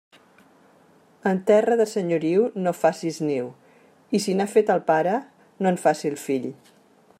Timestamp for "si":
4.25-4.35